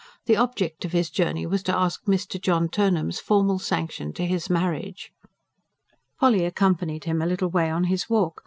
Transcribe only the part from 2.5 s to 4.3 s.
Turnham's formal sanction to